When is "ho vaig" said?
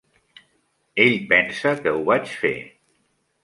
1.99-2.35